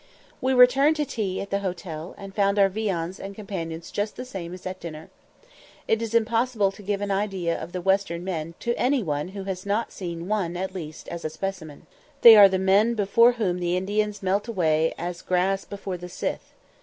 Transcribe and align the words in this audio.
We 0.41 0.55
returned 0.55 0.95
to 0.95 1.05
tea 1.05 1.41
at 1.41 1.51
the 1.51 1.59
hotel, 1.59 2.15
and 2.17 2.33
found 2.33 2.57
our 2.57 2.69
viands 2.69 3.19
and 3.19 3.35
companions 3.35 3.91
just 3.91 4.15
the 4.15 4.25
same 4.25 4.51
as 4.51 4.65
at 4.65 4.79
dinner. 4.79 5.11
It 5.87 6.01
is 6.01 6.15
impossible 6.15 6.71
to 6.71 6.81
give 6.81 7.01
an 7.01 7.11
idea 7.11 7.55
of 7.61 7.71
the 7.71 7.81
"western 7.81 8.23
men" 8.23 8.55
to 8.61 8.73
any 8.79 9.03
one 9.03 9.27
who 9.27 9.43
has 9.43 9.63
not 9.63 9.91
seen 9.91 10.27
one 10.27 10.57
at 10.57 10.73
least 10.73 11.07
as 11.09 11.23
a 11.23 11.29
specimen. 11.29 11.85
They 12.21 12.35
are 12.35 12.49
the 12.49 12.57
men 12.57 12.95
before 12.95 13.33
whom 13.33 13.59
the 13.59 13.77
Indians 13.77 14.23
melt 14.23 14.47
away 14.47 14.91
as 14.97 15.21
grass 15.21 15.65
before 15.65 15.97
the 15.97 16.09
scythe. 16.09 16.51